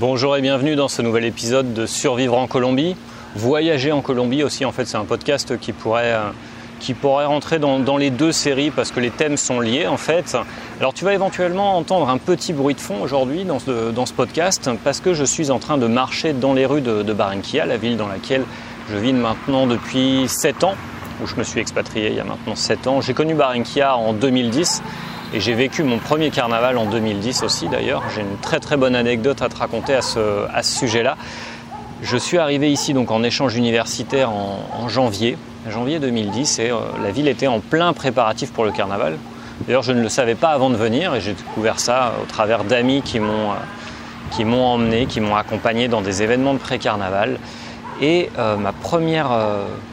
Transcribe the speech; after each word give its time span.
Bonjour 0.00 0.36
et 0.36 0.40
bienvenue 0.40 0.74
dans 0.74 0.88
ce 0.88 1.02
nouvel 1.02 1.24
épisode 1.24 1.72
de 1.72 1.86
Survivre 1.86 2.36
en 2.36 2.48
Colombie. 2.48 2.96
Voyager 3.36 3.92
en 3.92 4.00
Colombie 4.00 4.42
aussi, 4.42 4.64
en 4.64 4.72
fait, 4.72 4.86
c'est 4.86 4.96
un 4.96 5.04
podcast 5.04 5.56
qui 5.56 5.72
pourrait, 5.72 6.14
euh, 6.14 6.30
qui 6.80 6.94
pourrait 6.94 7.26
rentrer 7.26 7.60
dans, 7.60 7.96
les 7.96 8.10
deux 8.10 8.32
séries 8.32 8.72
parce 8.72 8.90
que 8.90 8.98
les 8.98 9.10
thèmes 9.10 9.36
sont 9.36 9.60
liés 9.60 9.86
en 9.86 9.96
fait. 9.96 10.36
Alors 10.80 10.94
tu 10.94 11.04
vas 11.04 11.14
éventuellement 11.14 11.78
entendre 11.78 12.08
un 12.08 12.18
petit 12.18 12.52
bruit 12.52 12.74
de 12.74 12.80
fond 12.80 13.02
aujourd'hui 13.02 13.44
dans 13.44 13.60
ce, 13.60 14.12
podcast 14.12 14.68
parce 14.82 14.98
que 14.98 15.14
je 15.14 15.22
suis 15.22 15.52
en 15.52 15.60
train 15.60 15.78
de 15.78 15.86
marcher 15.86 16.32
dans 16.32 16.54
les 16.54 16.66
rues 16.66 16.80
de, 16.80 17.04
de 17.04 17.16
la 17.56 17.76
ville 17.76 17.96
dans 17.96 18.08
laquelle 18.08 18.42
je 18.90 18.96
vis 18.96 19.12
maintenant 19.12 19.68
depuis 19.68 20.24
7 20.26 20.64
ans, 20.64 20.74
où 21.22 21.28
je 21.28 21.36
me 21.36 21.44
suis 21.44 21.60
expatrié 21.60 22.08
il 22.08 22.16
y 22.16 22.20
a 22.20 22.24
maintenant 22.24 22.56
7 22.56 22.88
ans. 22.88 23.00
J'ai 23.00 23.14
connu 23.14 23.34
Barranquilla 23.34 23.96
en 23.96 24.12
2010 24.12 24.82
et 25.34 25.40
j'ai 25.40 25.54
vécu 25.54 25.82
mon 25.82 25.98
premier 25.98 26.30
carnaval 26.30 26.78
en 26.78 26.86
2010 26.86 27.42
aussi 27.42 27.66
d'ailleurs. 27.66 28.04
J'ai 28.14 28.20
une 28.20 28.36
très 28.40 28.60
très 28.60 28.76
bonne 28.76 28.94
anecdote 28.94 29.42
à 29.42 29.48
te 29.48 29.56
raconter 29.56 29.92
à 29.94 30.00
ce, 30.00 30.46
sujet-là. 30.62 31.16
Je 32.02 32.16
suis 32.16 32.38
arrivé 32.38 32.70
ici 32.70 32.94
donc 32.94 33.10
en 33.10 33.24
échange 33.24 33.56
universitaire 33.56 34.30
en, 34.30 34.88
janvier, 34.88 35.36
janvier 35.68 35.98
2010, 35.98 36.60
et 36.60 36.70
euh, 36.70 36.76
la 37.02 37.10
ville 37.10 37.26
était 37.26 37.48
en 37.48 37.58
plein 37.58 37.92
préparatif 37.92 38.52
pour 38.52 38.64
le 38.64 38.70
carnaval. 38.70 39.18
D'ailleurs, 39.66 39.82
je 39.82 39.92
ne 39.92 40.02
le 40.02 40.08
savais 40.08 40.36
pas 40.36 40.50
avant 40.50 40.70
de 40.70 40.76
venir, 40.76 41.14
et 41.16 41.20
j'ai 41.20 41.32
découvert 41.32 41.80
ça 41.80 42.12
au 42.22 42.26
travers 42.26 42.62
d'amis 42.62 43.02
qui 43.02 43.18
m'ont 43.18 43.52
euh, 43.52 44.56
emmené, 44.56 45.06
qui 45.06 45.20
m'ont 45.20 45.34
accompagné 45.34 45.88
dans 45.88 46.00
des 46.00 46.22
événements 46.22 46.54
de 46.54 46.58
pré-carnaval. 46.58 47.38
Et 48.00 48.30
euh, 48.38 48.56
ma 48.56 48.72
première, 48.72 49.30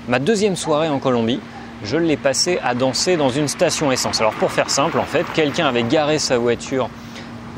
ma 0.07 0.19
deuxième 0.19 0.55
soirée 0.55 0.89
en 0.89 0.99
Colombie, 0.99 1.39
je 1.83 1.97
l'ai 1.97 2.17
passé 2.17 2.59
à 2.63 2.73
danser 2.73 3.17
dans 3.17 3.29
une 3.29 3.47
station 3.47 3.91
essence. 3.91 4.21
Alors 4.21 4.33
pour 4.33 4.51
faire 4.51 4.69
simple, 4.69 4.99
en 4.99 5.05
fait, 5.05 5.25
quelqu'un 5.33 5.67
avait 5.67 5.83
garé 5.83 6.19
sa 6.19 6.37
voiture 6.37 6.89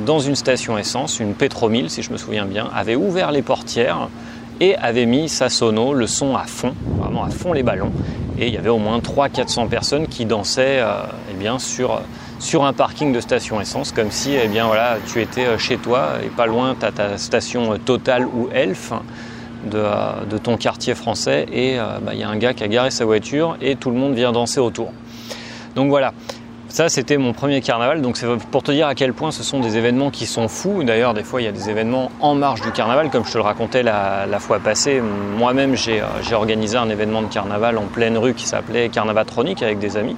dans 0.05 0.19
une 0.19 0.35
station 0.35 0.77
essence, 0.77 1.19
une 1.19 1.33
Pétromille 1.33 1.89
si 1.89 2.01
je 2.01 2.11
me 2.11 2.17
souviens 2.17 2.45
bien, 2.45 2.69
avait 2.73 2.95
ouvert 2.95 3.31
les 3.31 3.41
portières 3.41 4.09
et 4.59 4.75
avait 4.75 5.05
mis 5.05 5.29
sa 5.29 5.49
sono, 5.49 5.93
le 5.93 6.07
son 6.07 6.35
à 6.35 6.43
fond, 6.43 6.73
vraiment 6.97 7.23
à 7.23 7.29
fond 7.29 7.53
les 7.53 7.63
ballons. 7.63 7.91
Et 8.39 8.47
il 8.47 8.53
y 8.53 8.57
avait 8.57 8.69
au 8.69 8.79
moins 8.79 8.99
300-400 8.99 9.67
personnes 9.67 10.07
qui 10.07 10.25
dansaient 10.25 10.79
euh, 10.79 11.03
eh 11.31 11.33
bien, 11.35 11.59
sur, 11.59 12.01
un 12.61 12.73
parking 12.73 13.13
de 13.13 13.19
station 13.19 13.61
essence, 13.61 13.91
comme 13.91 14.11
si 14.11 14.33
eh 14.35 14.47
bien, 14.47 14.65
voilà, 14.65 14.97
tu 15.07 15.21
étais 15.21 15.45
euh, 15.45 15.57
chez 15.57 15.77
toi 15.77 16.13
et 16.23 16.29
pas 16.29 16.45
loin, 16.45 16.75
tu 16.79 16.85
as 16.85 16.91
ta 16.91 17.17
station 17.17 17.77
Total 17.77 18.25
ou 18.25 18.49
Elf 18.53 18.91
de, 19.69 20.37
ton 20.37 20.57
quartier 20.57 20.95
français 20.95 21.45
et 21.51 21.79
euh, 21.79 21.99
bah, 22.01 22.13
il 22.13 22.19
y 22.19 22.23
a 22.23 22.29
un 22.29 22.37
gars 22.37 22.53
qui 22.53 22.63
a 22.63 22.67
garé 22.67 22.91
sa 22.91 23.05
voiture 23.05 23.57
et 23.61 23.75
tout 23.75 23.89
le 23.89 23.97
monde 23.97 24.13
vient 24.13 24.31
danser 24.31 24.59
autour. 24.59 24.91
Donc 25.75 25.89
voilà, 25.89 26.13
ça 26.67 26.89
c'était 26.89 27.17
mon 27.17 27.33
premier 27.33 27.61
carnaval, 27.61 28.01
donc 28.01 28.17
c'est 28.17 28.27
pour 28.51 28.63
te 28.63 28.71
dire 28.71 28.87
à 28.87 28.95
quel 28.95 29.13
point 29.13 29.31
ce 29.31 29.43
sont 29.43 29.59
des 29.59 29.77
événements 29.77 30.09
qui 30.09 30.25
sont 30.25 30.47
fous. 30.47 30.83
D'ailleurs 30.83 31.13
des 31.13 31.23
fois 31.23 31.41
il 31.41 31.45
y 31.45 31.47
a 31.47 31.51
des 31.51 31.69
événements 31.69 32.11
en 32.19 32.35
marge 32.35 32.61
du 32.61 32.71
carnaval, 32.71 33.09
comme 33.09 33.25
je 33.25 33.31
te 33.31 33.37
le 33.37 33.43
racontais 33.43 33.83
la, 33.83 34.39
fois 34.39 34.59
passée. 34.59 35.01
Moi-même 35.37 35.75
j'ai 35.75 36.01
organisé 36.33 36.77
un 36.77 36.89
événement 36.89 37.21
de 37.21 37.27
carnaval 37.27 37.77
en 37.77 37.85
pleine 37.85 38.17
rue 38.17 38.33
qui 38.33 38.45
s'appelait 38.45 38.89
Carnavatronique 38.89 39.61
avec 39.63 39.79
des 39.79 39.97
amis. 39.97 40.15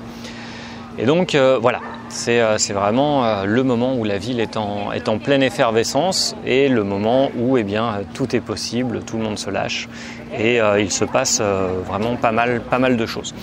Et 0.98 1.06
donc 1.06 1.36
euh, 1.36 1.60
voilà, 1.62 1.80
euh, 1.80 1.95
c'est 2.16 2.74
vraiment 2.74 3.26
euh, 3.26 3.46
le 3.46 3.64
moment 3.64 3.96
où 3.96 4.04
la 4.04 4.18
ville 4.18 4.40
est 4.40 4.58
en, 4.58 5.20
pleine 5.20 5.44
effervescence 5.44 6.36
et 6.46 6.70
le 6.70 6.84
moment 6.84 7.30
où 7.38 7.58
eh 7.58 7.64
bien, 7.64 8.00
tout 8.14 8.36
est 8.36 8.40
possible, 8.40 9.02
tout 9.06 9.18
le 9.18 9.24
monde 9.24 9.38
se 9.38 9.50
lâche 9.50 9.90
et 10.38 10.60
il 10.80 10.92
se 10.92 11.06
passe 11.06 11.42
vraiment 11.42 12.16
pas 12.18 12.32
mal, 12.32 12.60
pas 12.60 12.80
mal 12.80 12.98
de 12.98 13.06
choses. 13.06 13.34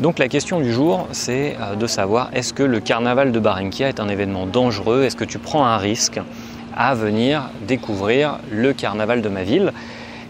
Donc 0.00 0.18
la 0.18 0.28
question 0.28 0.60
du 0.60 0.72
jour, 0.72 1.08
c'est 1.12 1.56
de 1.78 1.86
savoir 1.86 2.28
est-ce 2.34 2.52
que 2.52 2.62
le 2.62 2.80
carnaval 2.80 3.32
de 3.32 3.40
Barranquilla 3.40 3.88
est 3.88 4.00
un 4.00 4.08
événement 4.08 4.46
dangereux? 4.46 5.04
Est-ce 5.04 5.16
que 5.16 5.24
tu 5.24 5.38
prends 5.38 5.64
un 5.64 5.78
risque 5.78 6.20
à 6.76 6.94
venir 6.94 7.48
découvrir 7.66 8.38
le 8.50 8.74
carnaval 8.74 9.22
de 9.22 9.28
ma 9.30 9.44
ville? 9.44 9.72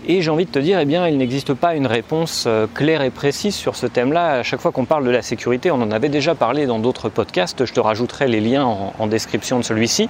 Et 0.08 0.22
j'ai 0.22 0.30
envie 0.30 0.44
de 0.44 0.50
te 0.50 0.58
dire, 0.58 0.78
eh 0.78 0.84
bien, 0.84 1.08
il 1.08 1.18
n'existe 1.18 1.52
pas 1.52 1.74
une 1.74 1.86
réponse 1.86 2.44
euh, 2.46 2.66
claire 2.72 3.02
et 3.02 3.10
précise 3.10 3.54
sur 3.54 3.74
ce 3.74 3.86
thème-là. 3.86 4.38
À 4.38 4.42
chaque 4.44 4.60
fois 4.60 4.70
qu'on 4.70 4.84
parle 4.84 5.04
de 5.04 5.10
la 5.10 5.22
sécurité, 5.22 5.72
on 5.72 5.82
en 5.82 5.90
avait 5.90 6.08
déjà 6.08 6.36
parlé 6.36 6.66
dans 6.66 6.78
d'autres 6.78 7.08
podcasts, 7.08 7.64
je 7.64 7.72
te 7.72 7.80
rajouterai 7.80 8.28
les 8.28 8.40
liens 8.40 8.64
en, 8.64 9.06
description 9.08 9.58
de 9.58 9.64
celui-ci. 9.64 10.08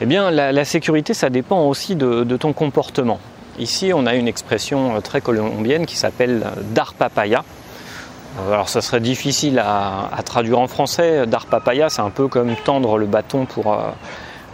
Eh 0.00 0.06
bien, 0.06 0.30
la, 0.30 0.64
sécurité, 0.64 1.14
ça 1.14 1.30
dépend 1.30 1.66
aussi 1.66 1.96
de, 1.96 2.36
ton 2.36 2.52
comportement. 2.52 3.18
Ici, 3.58 3.90
on 3.92 4.06
a 4.06 4.14
une 4.14 4.28
expression 4.28 4.94
euh, 4.94 5.00
très 5.00 5.20
colombienne 5.20 5.84
qui 5.84 5.96
s'appelle 5.96 6.44
euh, 6.44 6.60
dar 6.72 6.94
papaya. 6.94 7.42
Alors, 8.48 8.68
ça 8.68 8.80
serait 8.80 9.00
difficile 9.00 9.58
à, 9.58 10.10
traduire 10.24 10.60
en 10.60 10.68
français. 10.68 11.26
Dar 11.26 11.46
papaya, 11.46 11.88
c'est 11.88 12.02
un 12.02 12.10
peu 12.10 12.28
comme 12.28 12.54
tendre 12.64 12.96
le 12.98 13.06
bâton 13.06 13.46
pour 13.46 13.76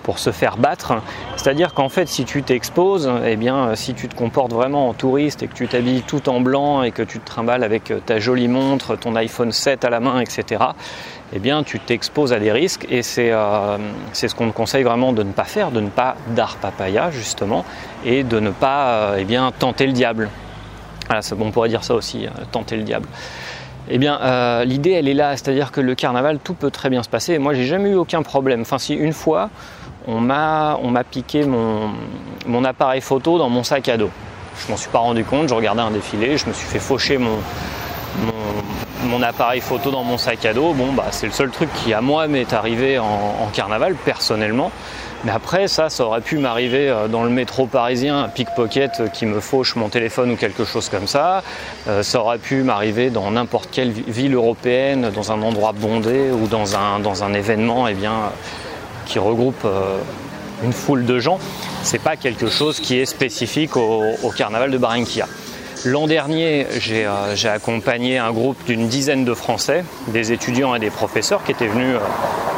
pour 0.05 0.21
se 0.21 0.31
faire 0.31 0.57
battre. 0.57 0.95
C'est-à-dire 1.37 1.75
qu'en 1.75 1.89
fait, 1.89 2.07
si 2.07 2.25
tu 2.25 2.45
t'exposes, 2.45 3.11
eh 3.27 3.35
bien, 3.35 3.75
si 3.75 3.95
tu 3.95 4.07
te 4.07 4.15
comportes 4.15 4.53
vraiment 4.53 4.89
en 4.89 4.95
touriste 4.95 5.43
et 5.43 5.49
que 5.49 5.55
tu 5.55 5.67
t'habilles 5.67 6.03
tout 6.03 6.29
en 6.29 6.41
blanc 6.41 6.85
et 6.85 6.93
que 6.93 7.03
tu 7.03 7.19
te 7.19 7.27
trimbales 7.27 7.65
avec 7.65 7.93
ta 8.07 8.21
jolie 8.21 8.49
montre, 8.49 8.95
ton 8.95 9.17
iPhone 9.17 9.51
7 9.51 9.85
à 9.85 9.91
la 9.91 9.99
main, 9.99 10.21
etc., 10.21 10.65
eh 11.37 11.41
bien, 11.41 11.65
tu 11.65 11.81
t'exposes 11.81 12.33
à 12.33 12.39
des 12.39 12.53
risques 12.53 12.87
et 12.89 13.01
euh, 13.19 13.79
c'est 14.13 14.29
ce 14.29 14.35
qu'on 14.37 14.49
te 14.49 14.55
conseille 14.55 14.85
vraiment 14.85 15.13
de 15.13 15.25
ne 15.25 15.33
pas 15.33 15.45
faire, 15.45 15.73
de 15.73 15.81
ne 15.81 15.89
pas 15.89 16.17
dar 16.29 16.57
papaya 16.59 17.11
justement 17.11 17.65
et 18.05 18.23
de 18.23 18.39
ne 18.39 18.51
pas 18.51 18.87
euh, 18.87 19.17
eh 19.19 19.25
bien, 19.25 19.51
tenter 19.59 19.87
le 19.87 19.93
diable. 19.93 20.31
Voilà, 21.09 21.23
on 21.39 21.51
pourrait 21.51 21.69
dire 21.69 21.83
ça 21.83 21.95
aussi, 21.95 22.27
euh, 22.27 22.31
tenter 22.53 22.77
le 22.77 22.85
diable. 22.85 23.09
Eh 23.89 23.99
bien, 23.99 24.65
l'idée, 24.65 24.93
elle 24.93 25.09
est 25.09 25.15
là, 25.15 25.33
c'est-à-dire 25.33 25.71
que 25.71 25.83
le 25.83 25.95
carnaval, 25.95 26.39
tout 26.43 26.55
peut 26.55 26.71
très 26.71 26.89
bien 26.89 27.03
se 27.03 27.09
passer. 27.11 27.39
Moi, 27.39 27.53
j'ai 27.53 27.67
jamais 27.67 27.91
eu 27.91 27.97
aucun 27.97 28.23
problème. 28.23 28.63
Enfin, 28.63 28.79
si 28.79 28.95
une 28.95 29.13
fois, 29.13 29.51
on 30.07 30.21
m'a 30.21 31.05
piqué 31.11 31.45
mon, 31.45 32.65
appareil 32.65 33.01
photo 33.01 33.39
dans 33.39 33.49
mon 33.49 33.65
sac 33.65 33.89
à 33.89 33.97
dos. 33.97 34.11
Je 34.65 34.71
m'en 34.71 34.77
suis 34.77 34.91
pas 34.91 34.99
rendu 34.99 35.25
compte, 35.25 35.49
je 35.49 35.55
regardais 35.55 35.83
un 35.83 35.91
défilé, 35.91 36.39
je 36.39 36.47
me 36.47 36.53
suis 36.53 36.67
fait 36.67 36.79
faucher 36.79 37.19
mon, 37.19 37.39
appareil 39.23 39.61
photo 39.61 39.91
dans 39.91 40.05
mon 40.05 40.19
sac 40.19 40.45
à 40.45 40.53
dos. 40.53 40.73
Bon, 40.75 40.93
bah, 40.93 41.07
c'est 41.11 41.27
le 41.27 41.33
seul 41.33 41.51
truc 41.51 41.71
qui, 41.73 41.95
à 41.95 42.01
moi, 42.01 42.27
m'est 42.27 42.53
arrivé 42.53 42.99
en, 42.99 43.49
carnaval, 43.53 43.95
personnellement. 43.95 44.71
Mais 45.25 45.33
après, 45.33 45.69
ça, 45.69 45.89
ça 45.89 46.05
aurait 46.05 46.21
pu 46.21 46.37
m'arriver 46.37 46.91
euh, 46.91 47.09
dans 47.09 47.25
le 47.25 47.31
métro 47.31 47.65
parisien, 47.65 48.25
un 48.25 48.29
pickpocket 48.29 49.11
qui 49.15 49.25
me 49.25 49.41
fauche 49.41 49.75
mon 49.75 49.89
téléphone 49.89 50.33
ou 50.33 50.37
quelque 50.37 50.67
chose 50.67 50.91
comme 50.91 51.07
ça. 51.07 51.43
Euh, 51.89 52.03
ça 52.03 52.21
aurait 52.21 52.37
pu 52.37 52.63
m'arriver 52.63 53.09
dans 53.09 53.31
n'importe 53.31 53.71
quelle 53.73 53.91
ville 53.91 54.35
européenne, 54.35 55.11
dans 55.15 55.33
un 55.33 55.41
endroit 55.41 55.73
bondé 55.73 56.31
ou 56.31 56.47
dans 56.47 56.77
un, 56.77 56.99
dans 56.99 57.25
un 57.25 57.33
événement, 57.33 57.89
eh 57.89 57.95
bien, 57.95 58.33
qui 59.07 59.19
regroupe 59.19 59.65
euh, 59.65 59.99
une 60.63 60.73
foule 60.73 61.05
de 61.05 61.19
gens, 61.19 61.39
c'est 61.83 62.01
pas 62.01 62.17
quelque 62.17 62.49
chose 62.49 62.81
qui 62.81 62.99
est 62.99 63.07
spécifique 63.07 63.77
au, 63.77 64.31
carnaval 64.37 64.71
de 64.71 64.79
Barranquilla. 64.79 65.27
L'an 65.85 66.07
dernier, 66.07 66.67
euh, 66.67 67.35
j'ai 67.35 67.49
accompagné 67.49 68.19
un 68.19 68.33
groupe 68.33 68.65
d'une 68.65 68.89
dizaine 68.89 69.25
de 69.25 69.35
Français, 69.35 69.85
des 70.09 70.33
étudiants 70.33 70.75
et 70.75 70.79
des 70.79 70.91
professeurs 70.91 71.45
qui 71.45 71.53
étaient 71.53 71.67
venus 71.67 71.97
euh, 71.97 72.01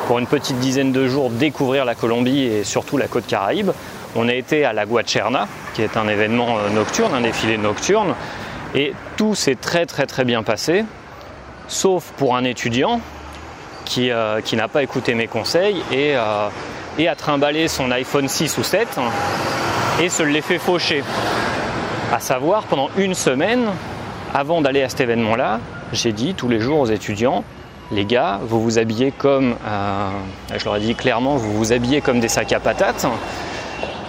pour 0.06 0.18
une 0.18 0.26
petite 0.26 0.58
dizaine 0.58 0.92
de 0.92 1.08
jours 1.08 1.30
découvrir 1.30 1.84
la 1.84 1.94
Colombie 1.94 2.42
et 2.42 2.64
surtout 2.64 2.96
la 2.96 3.08
côte 3.08 3.26
caraïbe. 3.26 3.72
On 4.14 4.28
a 4.28 4.34
été 4.34 4.64
à 4.64 4.72
la 4.72 4.86
Guacherna, 4.86 5.48
qui 5.74 5.82
est 5.82 5.96
un 5.96 6.08
événement 6.08 6.56
nocturne, 6.72 7.12
un 7.12 7.20
défilé 7.20 7.58
nocturne, 7.58 8.14
et 8.74 8.94
tout 9.16 9.34
s'est 9.34 9.56
très 9.56 9.84
très 9.84 10.06
très 10.06 10.24
bien 10.24 10.42
passé, 10.42 10.84
sauf 11.68 12.12
pour 12.16 12.36
un 12.36 12.44
étudiant 12.44 13.00
euh, 13.98 14.40
qui, 14.40 14.56
n'a 14.56 14.68
pas 14.68 14.82
écouté 14.82 15.14
mes 15.14 15.26
conseils 15.26 15.82
et, 15.92 16.16
euh, 16.16 16.48
et, 16.98 17.08
a 17.08 17.14
trimballé 17.14 17.68
son 17.68 17.90
iPhone 17.90 18.28
6 18.28 18.58
ou 18.58 18.62
7 18.62 18.98
et 20.02 20.08
se 20.08 20.22
l'est 20.22 20.40
fait 20.40 20.58
faucher. 20.58 21.02
À 22.12 22.20
savoir, 22.20 22.64
pendant 22.64 22.90
une 22.96 23.14
semaine, 23.14 23.66
avant 24.34 24.60
d'aller 24.60 24.82
à 24.82 24.88
cet 24.88 25.00
événement-là, 25.00 25.60
j'ai 25.92 26.12
dit 26.12 26.34
tous 26.34 26.48
les 26.48 26.60
jours 26.60 26.80
aux 26.80 26.86
étudiants, 26.86 27.44
les 27.92 28.04
gars, 28.04 28.40
vous 28.42 28.60
vous 28.62 28.78
habillez 28.78 29.12
comme, 29.12 29.54
euh, 29.66 30.10
je 30.56 30.64
leur 30.64 30.76
ai 30.76 30.80
dit 30.80 30.94
clairement, 30.94 31.36
vous 31.36 31.52
vous 31.52 31.72
habillez 31.72 32.00
comme 32.00 32.20
des 32.20 32.28
sacs 32.28 32.52
à 32.52 32.60
patates. 32.60 33.06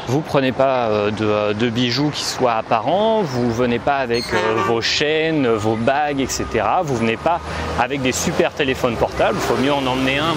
Vous 0.08 0.22
prenez 0.22 0.54
pas 0.54 0.88
euh, 0.88 1.12
euh, 1.20 1.54
de, 1.54 1.70
bijoux 1.70 2.12
qui 2.12 2.24
soient 2.24 2.54
apparents, 2.54 3.24
vous 3.24 3.52
venez 3.52 3.78
pas 3.78 3.98
avec 3.98 4.24
euh, 4.34 4.38
vos 4.66 4.82
chaînes, 4.82 5.50
vos 5.50 5.76
bagues, 5.76 6.22
etc. 6.22 6.46
Vous 6.84 6.96
venez 6.96 7.18
pas 7.18 7.42
avec 7.78 8.02
des 8.02 8.14
super 8.14 8.54
téléphones 8.54 8.96
portables. 8.96 9.38
Il 9.38 9.46
faut 9.46 9.62
mieux 9.62 9.74
en 9.74 9.86
emmener 9.86 10.18
un 10.18 10.36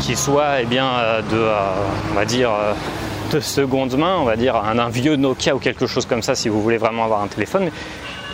qui 0.00 0.14
soit 0.14 0.60
eh 0.60 0.66
bien, 0.66 0.88
de, 1.32 1.50
on 2.12 2.14
va 2.14 2.24
dire, 2.24 2.50
de 3.32 3.40
seconde 3.40 3.98
main, 3.98 4.16
on 4.20 4.24
va 4.24 4.36
dire 4.36 4.54
un, 4.54 4.88
vieux 4.88 5.16
Nokia 5.16 5.56
ou 5.56 5.58
quelque 5.58 5.88
chose 5.88 6.06
comme 6.06 6.22
ça 6.22 6.36
si 6.36 6.48
vous 6.48 6.62
voulez 6.62 6.78
vraiment 6.78 7.04
avoir 7.04 7.20
un 7.20 7.26
téléphone. 7.26 7.70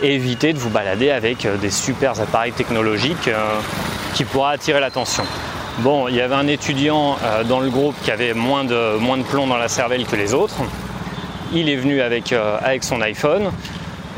évitez 0.03 0.53
de 0.53 0.59
vous 0.59 0.69
balader 0.69 1.09
avec 1.09 1.47
des 1.59 1.71
super 1.71 2.21
appareils 2.21 2.51
technologiques 2.51 3.31
qui 4.13 4.25
pourraient 4.25 4.53
attirer 4.53 4.79
l'attention. 4.79 5.23
Bon, 5.79 6.07
il 6.07 6.15
y 6.15 6.21
avait 6.21 6.35
un 6.35 6.47
étudiant 6.47 7.17
dans 7.49 7.59
le 7.59 7.71
groupe 7.71 7.95
qui 8.03 8.11
avait 8.11 8.35
moins 8.35 8.63
de, 8.63 8.97
moins 8.99 9.17
de 9.17 9.23
plomb 9.23 9.47
dans 9.47 9.57
la 9.57 9.67
cervelle 9.67 10.05
que 10.05 10.15
les 10.15 10.35
autres. 10.35 10.61
Il 11.57 11.69
est 11.69 11.77
venu 11.77 12.01
avec, 12.01 12.33
euh, 12.33 12.57
avec 12.61 12.83
son 12.83 12.99
iPhone. 12.99 13.49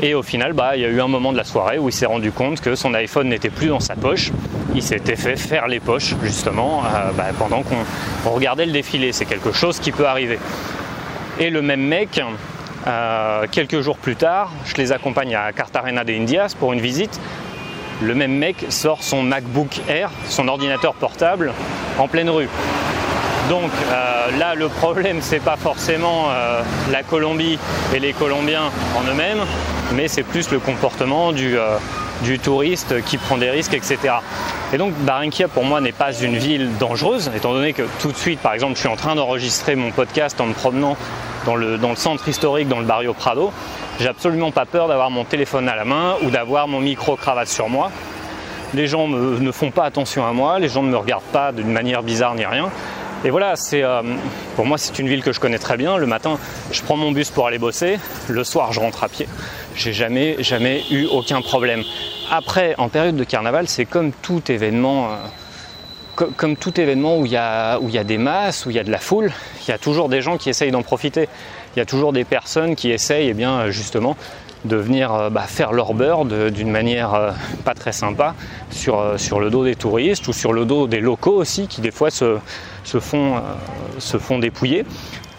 Et 0.02 0.12
au 0.14 0.24
final, 0.24 0.54
bah, 0.54 0.72
il 0.74 0.82
y 0.82 0.84
a 0.84 0.88
eu 0.88 1.00
un 1.00 1.06
moment 1.06 1.30
de 1.30 1.36
la 1.36 1.44
soirée 1.44 1.78
où 1.78 1.88
il 1.88 1.92
s'est 1.92 2.06
rendu 2.06 2.32
compte 2.32 2.60
que 2.60 2.74
son 2.74 2.94
iPhone 2.94 3.28
n'était 3.28 3.48
plus 3.48 3.68
dans 3.68 3.78
sa 3.78 3.94
poche. 3.94 4.32
Il 4.74 4.82
s'était 4.82 5.14
fait 5.14 5.36
faire 5.36 5.68
les 5.68 5.78
poches, 5.78 6.16
justement, 6.20 6.82
euh, 6.84 7.12
bah, 7.16 7.26
pendant 7.38 7.62
qu'on 7.62 8.30
regardait 8.30 8.66
le 8.66 8.72
défilé. 8.72 9.12
C'est 9.12 9.24
quelque 9.24 9.52
chose 9.52 9.78
qui 9.78 9.92
peut 9.92 10.06
arriver. 10.06 10.40
Et 11.38 11.50
le 11.50 11.62
même 11.62 11.80
mec, 11.80 12.20
euh, 12.88 13.46
quelques 13.52 13.82
jours 13.82 13.98
plus 13.98 14.16
tard, 14.16 14.50
je 14.64 14.74
les 14.74 14.90
accompagne 14.90 15.36
à 15.36 15.52
Cartagena 15.52 16.02
de 16.02 16.12
Indias 16.12 16.56
pour 16.58 16.72
une 16.72 16.80
visite. 16.80 17.20
Le 18.02 18.16
même 18.16 18.36
mec 18.36 18.66
sort 18.68 19.04
son 19.04 19.22
MacBook 19.22 19.80
Air, 19.88 20.10
son 20.28 20.48
ordinateur 20.48 20.94
portable, 20.94 21.52
en 21.98 22.08
pleine 22.08 22.30
rue. 22.30 22.48
Donc 23.48 23.70
euh, 23.90 24.38
là, 24.38 24.54
le 24.54 24.68
problème, 24.68 25.18
c'est 25.22 25.40
pas 25.40 25.56
forcément 25.56 26.26
euh, 26.28 26.62
la 26.90 27.02
Colombie 27.02 27.58
et 27.94 27.98
les 27.98 28.12
Colombiens 28.12 28.70
en 28.96 29.10
eux-mêmes, 29.10 29.40
mais 29.94 30.08
c'est 30.08 30.22
plus 30.22 30.50
le 30.50 30.58
comportement 30.58 31.32
du, 31.32 31.56
du, 32.22 32.38
touriste 32.38 33.02
qui 33.04 33.16
prend 33.16 33.38
des 33.38 33.48
risques, 33.48 33.74
etc. 33.74 33.98
Et 34.72 34.76
donc 34.76 34.92
Barranquilla, 34.98 35.48
pour 35.48 35.64
moi, 35.64 35.80
n'est 35.80 35.92
pas 35.92 36.12
une 36.12 36.36
ville 36.36 36.68
dangereuse, 36.78 37.30
étant 37.34 37.54
donné 37.54 37.72
que 37.72 37.84
tout 38.00 38.12
de 38.12 38.16
suite, 38.16 38.40
par 38.40 38.52
exemple, 38.52 38.74
je 38.74 38.80
suis 38.80 38.88
en 38.88 38.96
train 38.96 39.14
d'enregistrer 39.14 39.76
mon 39.76 39.92
podcast 39.92 40.38
en 40.40 40.46
me 40.46 40.52
promenant 40.52 40.96
dans 41.46 41.56
le, 41.56 41.78
centre 41.96 42.28
historique, 42.28 42.68
dans 42.68 42.80
le 42.80 42.84
barrio 42.84 43.14
Prado, 43.14 43.50
j'ai 43.98 44.08
absolument 44.08 44.50
pas 44.50 44.66
peur 44.66 44.88
d'avoir 44.88 45.10
mon 45.10 45.24
téléphone 45.24 45.68
à 45.68 45.76
la 45.76 45.86
main 45.86 46.16
ou 46.22 46.30
d'avoir 46.30 46.68
mon 46.68 46.80
micro-cravate 46.80 47.48
sur 47.48 47.70
moi. 47.70 47.90
Les 48.74 48.86
gens 48.86 49.08
ne 49.08 49.52
font 49.52 49.70
pas 49.70 49.84
attention 49.84 50.26
à 50.26 50.32
moi, 50.32 50.58
les 50.58 50.68
gens 50.68 50.82
ne 50.82 50.90
me 50.90 50.96
regardent 50.98 51.22
pas 51.32 51.52
d'une 51.52 51.72
manière 51.72 52.02
bizarre 52.02 52.34
ni 52.34 52.44
rien. 52.44 52.70
Et 53.24 53.30
voilà, 53.30 53.56
c'est 53.56 53.82
euh, 53.82 54.02
pour 54.54 54.64
moi 54.64 54.78
c'est 54.78 54.96
une 55.00 55.08
ville 55.08 55.24
que 55.24 55.32
je 55.32 55.40
connais 55.40 55.58
très 55.58 55.76
bien. 55.76 55.96
Le 55.96 56.06
matin, 56.06 56.38
je 56.70 56.82
prends 56.82 56.96
mon 56.96 57.10
bus 57.10 57.30
pour 57.30 57.48
aller 57.48 57.58
bosser. 57.58 57.98
Le 58.28 58.44
soir, 58.44 58.72
je 58.72 58.78
rentre 58.78 59.02
à 59.02 59.08
pied. 59.08 59.26
J'ai 59.74 59.92
jamais 59.92 60.36
jamais 60.38 60.84
eu 60.90 61.06
aucun 61.06 61.42
problème. 61.42 61.82
Après, 62.30 62.74
en 62.78 62.88
période 62.88 63.16
de 63.16 63.24
carnaval, 63.24 63.66
c'est 63.66 63.86
comme 63.86 64.12
tout 64.12 64.52
événement. 64.52 65.06
Euh, 65.06 66.26
comme 66.36 66.56
tout 66.56 66.80
événement 66.80 67.18
où 67.18 67.26
il, 67.26 67.32
y 67.32 67.36
a, 67.36 67.78
des 68.04 68.18
masses, 68.18 68.66
où 68.66 68.70
il 68.70 68.76
y 68.76 68.80
a 68.80 68.82
de 68.82 68.90
la 68.90 68.98
foule, 68.98 69.30
il 69.62 69.70
y 69.70 69.72
a 69.72 69.78
toujours 69.78 70.08
des 70.08 70.20
gens 70.20 70.36
qui 70.36 70.50
essayent 70.50 70.72
d'en 70.72 70.82
profiter. 70.82 71.28
Il 71.76 71.78
y 71.78 71.82
a 71.82 71.84
toujours 71.84 72.12
des 72.12 72.24
personnes 72.24 72.74
qui 72.74 72.90
essayent 72.90 73.28
eh 73.28 73.34
bien, 73.34 73.70
justement 73.70 74.16
de 74.64 74.76
venir 74.76 75.12
euh, 75.12 75.30
bah, 75.30 75.42
faire 75.42 75.72
leur 75.72 75.94
beurre 75.94 76.24
d'une 76.24 76.70
manière 76.70 77.14
euh, 77.14 77.30
pas 77.64 77.74
très 77.74 77.92
sympa 77.92 78.34
sur, 78.70 78.98
euh, 78.98 79.18
sur, 79.18 79.40
le 79.40 79.50
dos 79.50 79.64
des 79.64 79.76
touristes 79.76 80.26
ou 80.28 80.32
sur 80.32 80.52
le 80.52 80.64
dos 80.64 80.86
des 80.86 81.00
locaux 81.00 81.36
aussi 81.36 81.68
qui 81.68 81.80
des 81.80 81.90
fois 81.90 82.10
se, 82.10 82.38
font, 83.00 84.38
dépouiller. 84.38 84.84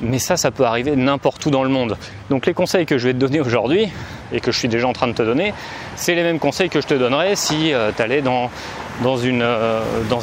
Mais 0.01 0.19
ça, 0.19 0.38
ça 0.38 0.51
peut 0.51 0.63
arriver 0.63 0.95
n'importe 0.95 1.45
où 1.45 1.51
dans 1.51 1.63
le 1.63 1.69
monde. 1.69 1.98
Donc 2.30 2.45
les 2.45 2.54
conseils 2.54 2.86
que 2.86 2.98
je 2.98 3.07
vais 3.07 3.13
te 3.13 3.19
donner 3.19 3.42
aujourd'hui 3.42 3.89
et 4.31 4.39
que 4.39 4.51
je 4.51 4.57
suis 4.57 4.69
déjà 4.69 4.88
en 4.88 4.94
train 4.94 5.07
de 5.07 5.13
te 5.13 5.24
donner, 5.24 5.54
c'est 5.98 6.15
les 6.15 6.24
mêmes 6.24 6.39
conseils 6.39 6.69
que 6.69 6.80
je 6.80 6.88
te 6.88 6.94
donnerais 6.94 7.36
si 7.36 7.74
tu 7.98 8.01
allais 8.01 8.22
dans 8.22 8.50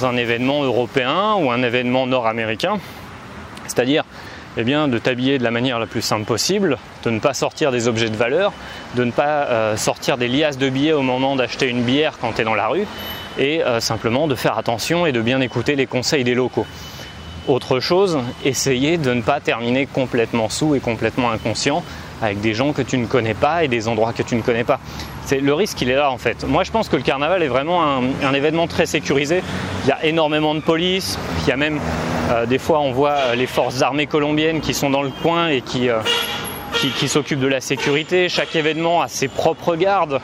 un 0.07 0.17
événement 0.17 0.63
européen 0.63 1.35
ou 1.39 1.51
un 1.51 1.63
événement 1.63 2.07
nord-américain. 2.07 2.79
C'est-à-dire 3.67 4.05
eh 4.59 4.65
de 4.65 4.99
t'habiller 4.99 5.37
de 5.39 5.45
la 5.45 5.51
manière 5.51 5.79
la 5.79 5.87
plus 5.87 6.01
simple 6.01 6.25
possible, 6.25 6.79
de 7.05 7.11
ne 7.11 7.19
pas 7.19 7.35
sortir 7.35 7.71
des 7.71 7.89
objets 7.89 8.09
de 8.09 8.17
valeur, 8.17 8.53
de 8.95 9.05
ne 9.05 9.11
pas 9.11 9.45
euh, 9.45 9.77
sortir 9.77 10.17
des 10.17 10.29
liasses 10.29 10.57
de 10.57 10.71
billets 10.71 10.93
au 10.93 11.03
moment 11.03 11.37
d'acheter 11.37 11.69
une 11.69 11.83
bière 11.83 12.15
quand 12.19 12.33
tu 12.33 12.41
es 12.41 12.45
dans 12.45 12.55
la 12.55 12.69
rue, 12.69 12.87
et 13.39 13.63
euh, 13.63 13.81
simplement 13.81 14.27
de 14.27 14.35
faire 14.35 14.57
attention 14.57 15.05
et 15.05 15.13
de 15.13 15.21
bien 15.21 15.43
écouter 15.43 15.77
les 15.77 15.87
conseils 15.87 16.25
des 16.25 16.35
locaux. 16.35 16.67
Autre 17.49 17.81
chose, 17.81 18.19
essayer 18.45 18.97
de 18.97 19.13
ne 19.13 19.21
pas 19.21 19.41
terminer 19.41 19.87
complètement 19.87 20.49
sous 20.49 20.75
et 20.75 20.81
complètement 20.81 21.31
inconscient 21.31 21.85
avec 22.23 22.41
des 22.41 22.55
gens 22.55 22.73
que 22.73 22.83
tu 22.83 22.99
ne 22.99 23.07
connais 23.07 23.35
pas 23.35 23.63
et 23.63 23.69
des 23.69 23.89
endroits 23.89 24.13
que 24.13 24.23
tu 24.23 24.37
ne 24.37 24.43
connais 24.43 24.65
pas. 24.65 24.81
C'est 25.27 25.41
le 25.41 25.55
risque, 25.55 25.81
il 25.83 25.91
est 25.91 25.97
là 25.97 26.11
en 26.11 26.19
fait. 26.19 26.45
Moi, 26.45 26.65
je 26.65 26.71
pense 26.71 26.89
que 26.89 26.97
le 26.97 27.03
carnaval 27.03 27.43
est 27.43 27.49
vraiment 27.49 27.83
un, 27.85 28.35
événement 28.35 28.67
très 28.67 28.87
sécurisé. 28.87 29.43
Il 29.85 29.89
y 29.89 29.93
a 29.93 30.05
énormément 30.05 30.55
de 30.55 30.61
police. 30.61 31.19
Il 31.43 31.49
y 31.49 31.53
a 31.53 31.57
même 31.57 31.79
euh, 32.31 32.47
des 32.47 32.59
fois, 32.59 32.81
on 32.81 32.93
voit 32.93 33.11
euh, 33.11 33.35
les 33.35 33.47
forces 33.47 33.83
armées 33.83 34.07
colombiennes 34.07 34.61
qui 34.61 34.75
sont 34.75 34.91
dans 34.91 35.03
le 35.03 35.11
coin 35.11 35.49
et 35.49 35.61
qui, 35.61 35.89
euh, 35.89 36.01
qui, 36.73 37.09
s'occupent 37.09 37.41
de 37.41 37.47
la 37.47 37.61
sécurité. 37.61 38.29
Chaque 38.29 38.57
événement 38.57 39.01
a 39.01 39.09
ses 39.09 39.29
propres 39.29 39.77
gardes. 39.77 40.21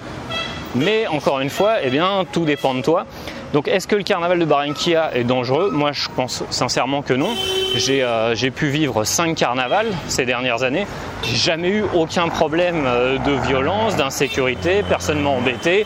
Mais 0.75 1.07
encore 1.07 1.41
une 1.41 1.51
fois, 1.51 1.77
eh 1.83 1.91
bien, 1.91 2.25
tout 2.33 2.45
dépend 2.45 2.75
de 2.75 2.83
toi. 2.83 3.07
Donc 3.53 3.69
est-ce 3.69 3.87
que 3.87 3.95
le 3.95 4.03
carnaval 4.03 4.39
de 4.39 4.45
Barranquilla 4.47 5.15
est 5.15 5.25
dangereux? 5.25 5.71
Moi 5.71 5.93
je 5.93 6.09
pense 6.17 6.43
sincèrement 6.49 7.03
que 7.03 7.13
non. 7.13 7.29
J'ai 7.75 8.51
pu 8.51 8.69
vivre 8.69 9.05
5 9.05 9.37
carnavals 9.37 9.89
ces 10.09 10.25
dernières 10.25 10.63
années. 10.63 10.87
J'ai 11.23 11.37
jamais 11.37 11.69
eu 11.69 11.85
aucun 11.95 12.29
problème 12.29 12.89
de 13.27 13.33
violence, 13.47 13.97
d'insécurité, 13.97 14.83
personne 14.89 15.21
m'a 15.21 15.29
embêté. 15.29 15.85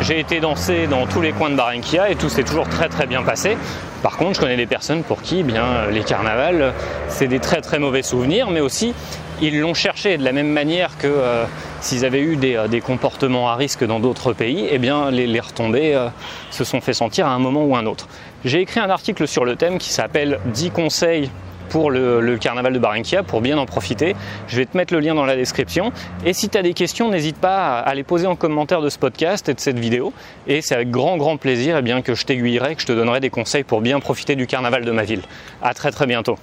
J'ai 0.00 0.18
été 0.18 0.40
dansé 0.40 0.86
dans 0.86 1.06
tous 1.06 1.20
les 1.20 1.32
coins 1.32 1.50
de 1.50 1.56
Barranquilla 1.56 2.10
et 2.10 2.16
tout 2.16 2.28
s'est 2.28 2.42
toujours 2.42 2.68
très 2.68 2.88
très 2.88 3.06
bien 3.06 3.22
passé. 3.22 3.56
Par 4.02 4.16
contre, 4.16 4.34
je 4.36 4.40
connais 4.40 4.56
des 4.56 4.66
personnes 4.66 5.02
pour 5.02 5.20
qui 5.20 5.40
eh 5.40 5.42
bien, 5.42 5.86
les 5.90 6.02
carnavals, 6.02 6.72
c'est 7.08 7.26
des 7.26 7.38
très 7.38 7.60
très 7.60 7.78
mauvais 7.78 8.02
souvenirs, 8.02 8.50
mais 8.50 8.60
aussi 8.60 8.94
ils 9.42 9.58
l'ont 9.58 9.74
cherché 9.74 10.18
de 10.18 10.24
la 10.24 10.32
même 10.32 10.50
manière 10.50 10.98
que 10.98 11.06
euh, 11.06 11.44
s'ils 11.80 12.04
avaient 12.04 12.20
eu 12.20 12.38
euh, 12.42 12.68
des, 12.68 12.80
comportements 12.80 13.48
à 13.48 13.56
risque 13.56 13.84
dans 13.84 14.00
d'autres 14.00 14.32
pays, 14.32 14.66
eh 14.70 14.78
bien 14.78 15.10
les, 15.10 15.40
retombées 15.40 16.08
se 16.50 16.64
sont 16.64 16.80
fait 16.80 16.94
sentir 16.94 17.26
à 17.26 17.30
un 17.30 17.38
moment 17.38 17.64
ou 17.64 17.76
un 17.76 17.86
autre. 17.86 18.08
J'ai 18.44 18.60
écrit 18.60 18.80
un 18.80 18.90
article 18.90 19.28
sur 19.28 19.44
le 19.44 19.56
thème 19.56 19.78
qui 19.78 19.90
s'appelle 19.90 20.40
10 20.46 20.70
conseils 20.70 21.30
pour 21.70 21.90
le, 21.90 22.36
carnaval 22.36 22.72
de 22.74 22.78
Barranquilla 22.78 23.22
pour 23.22 23.40
bien 23.40 23.56
en 23.56 23.64
profiter. 23.64 24.14
Je 24.48 24.56
vais 24.56 24.66
te 24.66 24.76
mettre 24.76 24.92
le 24.92 25.00
lien 25.00 25.14
dans 25.14 25.24
la 25.24 25.36
description. 25.36 25.92
Et 26.26 26.34
si 26.34 26.48
tu 26.50 26.58
as 26.58 26.62
des 26.62 26.74
questions, 26.74 27.08
n'hésite 27.08 27.36
pas 27.36 27.78
à, 27.78 27.94
les 27.94 28.02
poser 28.02 28.26
en 28.26 28.36
commentaire 28.36 28.82
de 28.82 28.90
ce 28.90 28.98
podcast 28.98 29.48
et 29.48 29.54
de 29.54 29.60
cette 29.60 29.78
vidéo. 29.78 30.12
Et 30.46 30.60
c'est 30.60 30.74
avec 30.74 30.90
grand 30.90 31.16
grand 31.16 31.36
plaisir 31.38 31.76
eh 31.78 31.82
bien, 31.82 32.02
que 32.02 32.14
je 32.14 32.26
t'aiguillerai, 32.26 32.74
que 32.74 32.82
je 32.82 32.86
te 32.86 32.92
donnerai 32.92 33.20
des 33.20 33.30
conseils 33.30 33.64
pour 33.64 33.80
bien 33.80 34.00
profiter 34.00 34.36
du 34.36 34.46
carnaval 34.46 34.84
de 34.84 34.90
ma 34.90 35.04
ville. 35.04 35.22
A 35.62 35.72
très 35.72 35.90
très 35.90 36.06
bientôt. 36.06 36.36